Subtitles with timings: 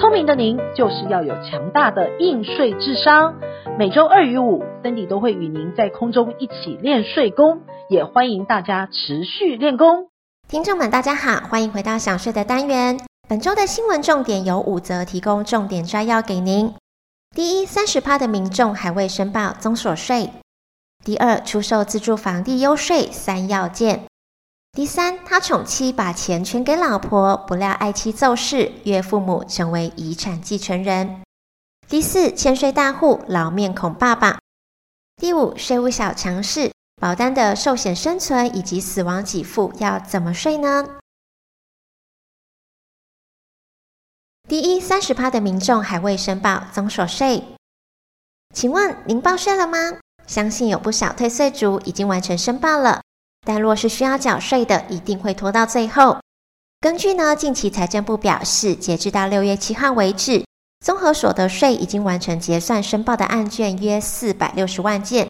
[0.00, 3.34] 聪明的您，就是要有强大的应税智商。
[3.76, 10.08] 每周二与五，Cindy 都会与您在空中一起练税功，也欢迎大家持续练功。
[10.48, 13.00] 听众们，大家好，欢迎回到想税的单元。
[13.28, 16.72] 本周的新闻重点有五则，提供重点摘要给您。
[17.34, 20.30] 第一，三十趴的民众还未申报综所税。
[21.04, 24.07] 第二，出售自住房地优税三要件。
[24.72, 31.22] 第三，他宠妻把钱全给老婆，不料爱妻奏事，岳父母成为遗产继承人。
[31.88, 34.38] 第四，欠税大户老面孔爸爸。
[35.16, 40.98] 第五，税务小常识，保单的寿险生存以及死亡给付要怎么税呢？
[44.48, 47.42] 第一，三十趴的民众还未申报综所税，
[48.54, 49.98] 请问您报税了吗？
[50.26, 53.00] 相信有不少退税族已经完成申报了。
[53.46, 56.18] 但若是需要缴税的，一定会拖到最后。
[56.80, 60.44] 根据呢，近期财政部表示，截至到六月七号为止，
[60.84, 65.28] 综合所得税已经完成结算申报的案件约四百六十万件，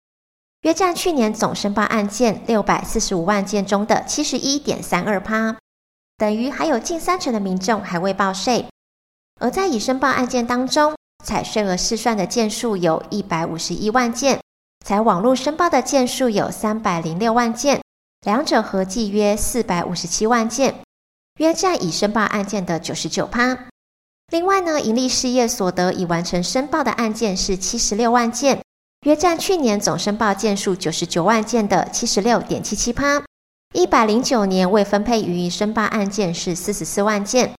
[0.62, 5.56] 约占去年总申报案件六百四十五万件中的七十一点三二趴，
[6.18, 8.66] 等于还有近三成的民众还未报税。
[9.40, 14.38] 而在已申报案件当中，采税额试算的件数有一百五十一万件，
[14.84, 17.80] 采网络申报的件数有三百零六万件。
[18.26, 20.80] 两者合计约四百五十七万件，
[21.38, 23.68] 约占已申报案件的九十九趴。
[24.32, 28.60] 另外呢，营利事业所得已完成申报的案件是七十六万件，
[29.06, 33.22] 约占去年总申报件数九十九万件的七十六点七七趴。
[33.72, 37.52] 一百零九年未分配予申报案件是四十四万件。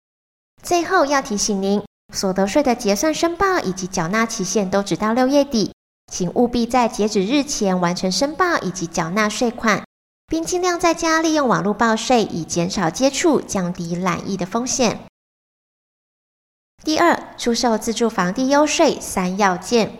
[0.62, 1.82] 最后要提醒您，
[2.14, 5.72] 所得税的结算申报以及缴纳期限都只到六月底，
[6.12, 9.84] 请务必在截止日前完成申报以及缴纳税款。
[10.30, 15.00] 并尽量在家利用网络报税，以减少接触，降低懒疫的风险。
[16.84, 19.98] 第二，出售自住房地优税三要件。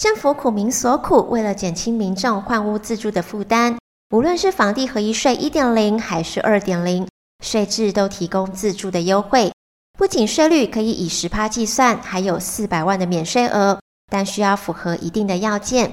[0.00, 3.76] 政府苦民所苦，为了减轻民众换屋自住的负担，
[4.10, 7.06] 无论是房地合一税一点零还是二点零，
[7.44, 9.52] 税制都提供自住的优惠。
[9.98, 15.92] 不仅税率可以以十趴计算，还有四百万的免税额，但需要符合一定的要件。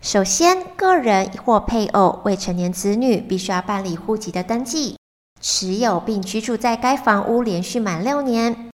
[0.00, 4.96] 首先，个人或配偶、未成年子女必须要办理户籍的登记，
[5.40, 8.70] 持有并居住在该房屋连续满六年。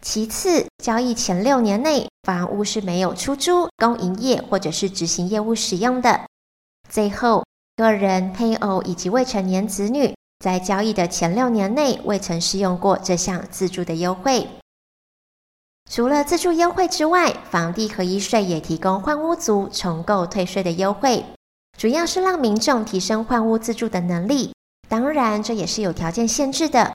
[0.00, 6.22] 其次，交易前六年内，房屋是没有出租、供营业或者是执行业务使用的。
[6.88, 7.44] 最后，
[7.76, 10.12] 个人、配偶以及未成年子女
[10.44, 14.48] 在交易的前六年内未曾适用过这项自住的优惠。
[15.92, 21.22] 除了自住优惠之外，房地合一税也提供换屋族重购退税的优惠，
[21.76, 24.54] 主要是让民众提升换屋自住的能力。
[24.88, 26.94] 当然，这也是有条件限制的，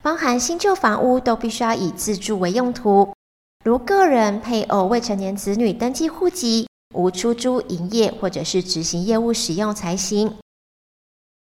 [0.00, 3.12] 包含新旧房屋都必须要以自住为用途，
[3.64, 10.32] 如个人、配偶、未成年子女登记户籍，无出租、营业或者是执行业务使用才行。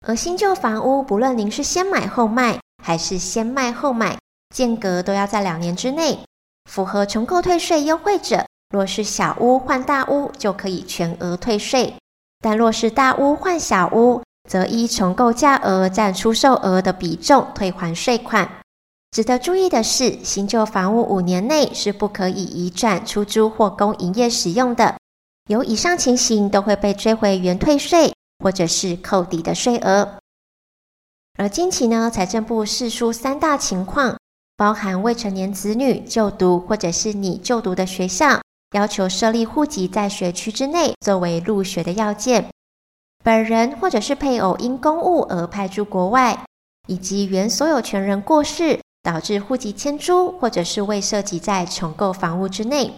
[0.06, 4.18] 而新旧房屋，不论您是先买后卖，还是先卖后买，
[4.56, 6.18] 间隔都要在两年之内。
[6.67, 11.94] 符合重购退税优惠者，若是小屋换大屋，就可以全额退税；
[12.39, 18.47] 但若是大屋换小屋，则依重购价额占出售额的比重退还税款。
[19.11, 24.97] 值得注意的是，新旧房屋五年内是不可以移转出租或供营业使用的，
[25.49, 28.13] 有以上情形都会被追回原退税
[28.44, 30.19] 或者是扣抵的税额。
[31.39, 34.17] 而近期呢，财政部释出三大情况。
[34.57, 38.41] 包含未成年子女就读，或者是你就读的学校，
[38.72, 42.49] 要求设立户籍在学区之内作为入学的要件。
[43.23, 46.43] 本人或者是配偶因公务而派驻国外，
[46.87, 52.91] 以及原所有权人过世导致户籍迁出，或者是未涉及在重购房屋之内。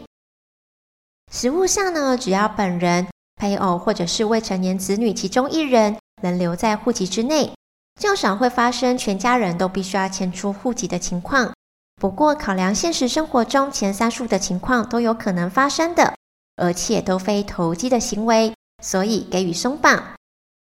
[1.29, 3.05] 实务上呢，只要本人、
[3.35, 7.51] 配偶或者是未成年子女其中一人能留在户籍之内。
[7.99, 11.53] 较少会发生全家人都必须要迁出户籍的情况，
[12.01, 16.15] 不过考量现实生活中前三数的情况都有可能发生的，
[16.55, 20.01] 而且都非投机的行为，所以给予松绑。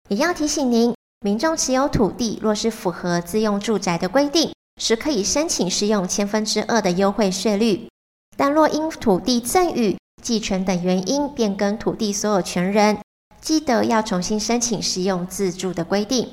[0.10, 7.88] 也要提醒您，民众持有土地若是符合自用住宅的规定，是可以申请适用千分之二的优惠税率。
[8.36, 12.98] 但若因土地赠与、继承等原因变更土地所有权人，
[13.40, 16.28] 记得要重新申请适用自住的规定。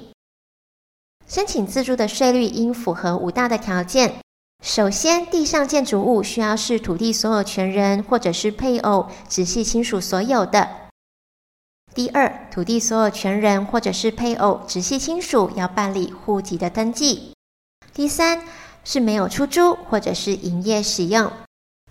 [1.31, 4.17] 申请自住的税率应符合五大的条件。
[4.65, 10.69] 首先，地上建筑物需要是土地所有权人或者是配偶、直系亲属所有的。
[11.95, 17.33] 第二，土地所有权人或者是配偶、直系亲属要办理户籍的登记。
[17.95, 18.43] 第三，
[18.83, 21.31] 是没有出租或者是营业使用。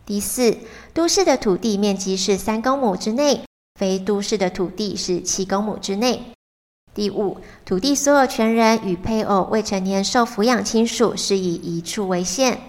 [0.06, 0.58] 第四，
[0.94, 3.46] 都市的土地面积是三公亩之内，
[3.80, 6.34] 非都市的土地是七公亩之内。
[6.94, 12.60] 第五，土地所有权人与配偶、未成年受抚养亲属是以一处为限。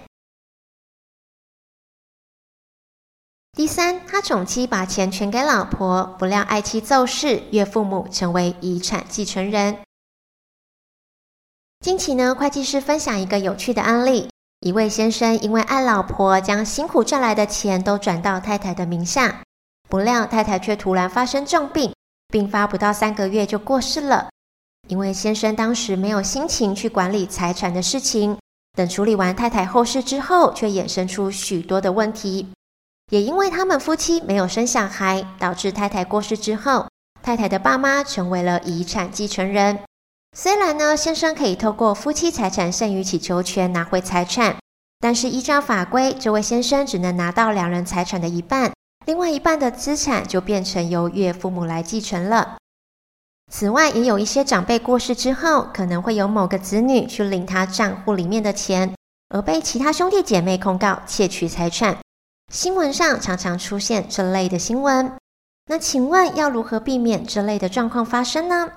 [3.52, 9.78] 第三，他宠妻把钱全给老婆，不料爱妻骤逝，岳父母成为遗产继承人。
[11.80, 14.30] 近期呢，会计师分享一个有趣的案例：
[14.60, 19.42] 一位先生因为爱老婆，将辛苦赚来的钱都转到太太的名下，
[19.88, 21.92] 不料太太却突然发生重病。
[22.30, 24.30] 病发不到三个月就过世了，
[24.88, 28.38] 因为先生当时没有心情去管理财产的事情，
[28.76, 32.48] 等处理完太太后事之后，却衍生出许多的问题。
[33.10, 36.86] 也因为他们夫妻没有生小孩，导致太太过世之后，
[37.20, 39.80] 太太的爸妈成为了遗产继承人。
[40.36, 44.56] 虽然呢，先生可以透过夫妻财产剩余请求权拿回财产，
[45.00, 48.70] 但是依照法规，这位先生只能拿到两人财产的一半。
[49.10, 52.58] 另外一半的资产就变成由岳父母来继承了。
[53.50, 58.94] 此外，也有一些长辈过世之后，可能会有某个子女去领他账户里面的钱，
[59.30, 61.98] 而被其他兄弟姐妹控告窃取财产。
[62.52, 65.10] 新闻上常常出现这类的新闻。
[65.66, 68.70] 那请问要如何避免这类的状况发生呢？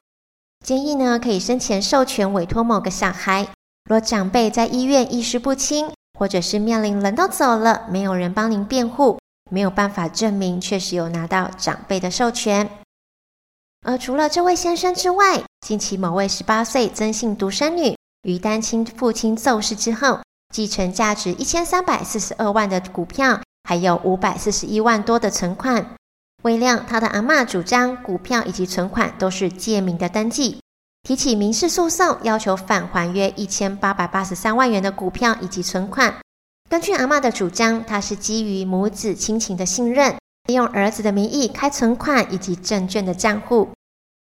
[0.66, 3.50] 建议呢，可以生前授权委托某个小孩。
[3.88, 9.20] 若长辈在医院意识不清，或者是面临人都走了，没有人帮您辩护。
[9.54, 12.68] 没有办法证明确实有拿到长辈的授权。
[13.86, 20.22] 而除了这位先生之外，近期某位十八岁曾姓独生女于单亲父亲骤逝之后，
[20.52, 23.40] 继承价值一千三百四十二万的股票，
[23.70, 25.96] 还有五百四十一万多的存款。
[26.42, 30.60] 为亮他的阿嬷主张股票以及存款都是借名的登记，
[31.04, 36.16] 提起民事诉讼，要求返还约一千八百八十三万元的股票以及存款。
[36.74, 40.16] 根据阿嬷的主张，她是基于母子亲情的信任，
[40.48, 43.70] 利用儿子的名义开存款以及证券的账户，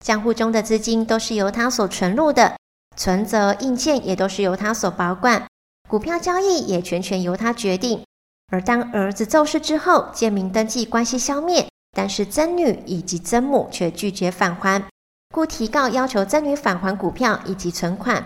[0.05, 2.59] 账户中的资金都是由她所存入的，
[2.95, 5.47] 存折印件也都是由她所保管，
[5.89, 8.05] 股票交易也全权由她决定。
[8.53, 11.67] 而当儿子骤逝之后，借名登记关系消灭，
[11.97, 14.85] 但是曾女以及曾母却拒绝返还，
[15.33, 18.23] 故提告要求曾女返还股票以及存款。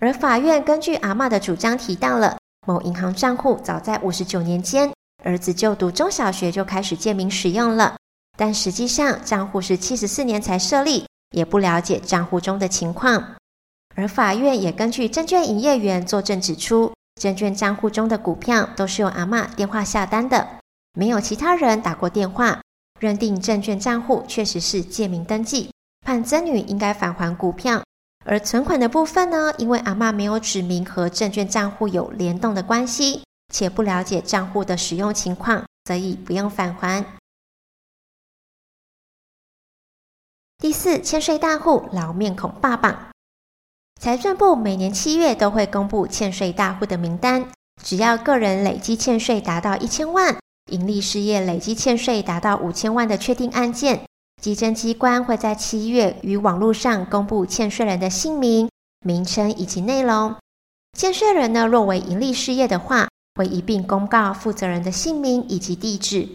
[0.00, 2.36] 而法院根据阿嬷的主张提到了。
[2.68, 4.92] 某银行账户早在五十九年间，
[5.24, 7.96] 儿子就读中小学就开始借名使用了，
[8.36, 13.36] 但实际上账户是七十四年才设立，也不了解账户中的情况。
[13.96, 20.46] 而法院也根据证券营业员作证指出，证券账户中的股票都是由阿嬷电话下单的，
[20.92, 22.60] 没有其他人打过电话，
[23.00, 25.70] 认定证券账户确实是借名登记，
[26.04, 27.82] 判曾女应该返还股票。
[28.30, 37.02] 而存款的部分呢，因为阿嬷没有指明和证券账户有联动的关系，且不了解账户的使用情况，所以不用返还。
[40.58, 43.08] 第四，欠税大户老面孔霸榜。
[43.98, 47.50] 财政部每年七月都会公布欠税大户的名单，
[47.82, 50.36] 只要个人累积欠税达到一千万，
[50.70, 54.07] 营利事业累积欠税达到五千万的确定案件。
[54.40, 58.70] 稽征机关会在七月于网络上公布欠税人的姓名、
[59.04, 60.36] 名称以及内容。
[60.96, 66.28] 欠税人呢，若为营利事业的话，会一并公告负责人的姓名以及地址。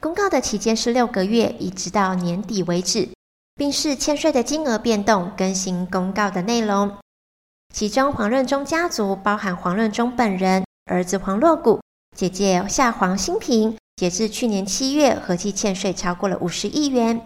[0.00, 3.08] 公告的期间是六个月，一直到年底为止，
[3.56, 6.96] 并视欠税的金额变动更新公告的内容。
[7.74, 11.80] 其中，黄任中家族包含黄任中本人、儿子黄若谷、
[12.16, 17.20] 姐姐夏黄新平，截至去年七月，合计欠税超过了五十亿元。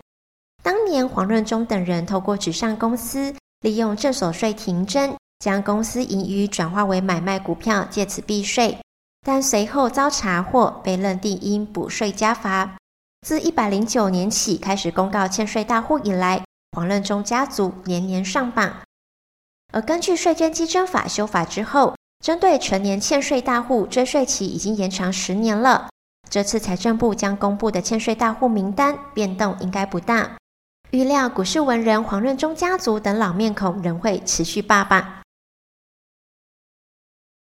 [0.63, 8.79] 当年黄润中等人透过纸上公司，利用正所税停征，将公司盈余转化为买卖股票，借此避税。
[9.27, 12.77] 但随后遭查获，被认定应补税加罚。
[13.27, 18.73] 自一百零九年起开始公告欠税大户以来，黄润中家族年年上榜。
[19.73, 25.89] 而根据税捐稽征法修法之后，针对成年欠税大户追税期已经延长十年了。
[26.29, 30.37] 这次财政部将公布的欠税大户名单变动应该不大。
[30.93, 35.23] 预料股市文人黄润中家族等老面孔仍会持续霸榜。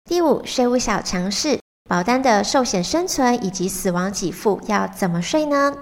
[0.08, 5.76] 第五，税务小常识：保单的寿险生存以及死亡给付要怎么税呢？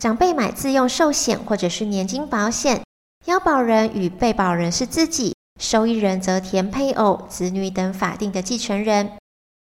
[0.00, 2.82] 长辈买自用寿险或者是年金保险，
[3.24, 9.12] 要保人与被保人是自己，受益人则填配偶、子女等法定的继承人。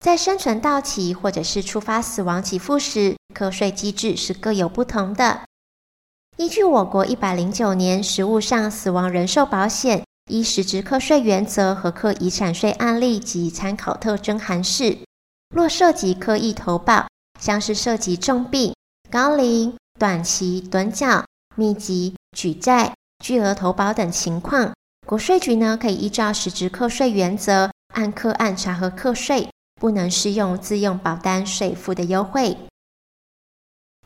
[0.00, 5.40] 在生存到期或者是触发死亡给付时，课税机制是各有不同的。
[6.36, 14.98] 依据我国一百零九年实务上死亡人寿保险依实质课税原则和课遗产税案例及参考特征函释，
[15.54, 17.06] 若涉及刻意投保，
[17.38, 18.74] 像是涉及重病、
[19.10, 21.24] 高龄、短期短缴、
[21.54, 22.92] 密集举债、
[23.24, 24.74] 巨额投保等情况，
[25.06, 29.48] 国税局呢可以依照实质课税原则，按课案查核课税。
[29.80, 32.56] 不能适用自用保单税负的优惠。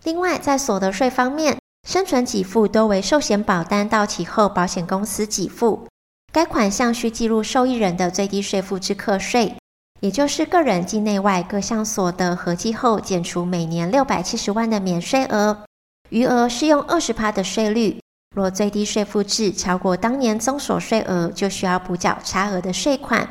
[0.03, 1.59] 另外，在所得税方面，
[1.89, 5.89] 生存给付多为寿险保单到期后保险公司给付，
[6.31, 9.57] 该款项需计入受益人的最低税负之课税，
[10.01, 15.65] 也就是个人境内外各项所得合计后减除每年六百七十万的免税额，
[16.11, 17.99] 余额适用二十趴的税率。
[18.37, 23.27] 若最低税负制超过当年综所税额，就需要补缴差额的税款。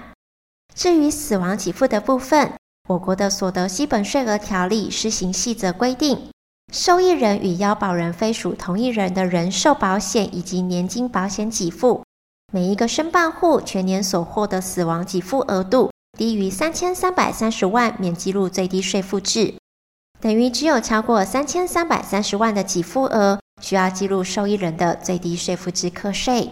[0.74, 2.52] 至于死亡给付的部分，
[2.90, 6.32] 我国的所得基本税额条例施行细则规定，
[6.74, 12.04] 受益人与腰保人非属同一人的人寿保险以及年金保险给付，
[12.52, 19.56] 每一个申办户全年所获得死亡给付额度低于三千三百三十万，免计入最低税负制，
[20.20, 26.52] 等于只有超过三千三百三十万的给付额，需要计入受益人的最低税负制课税。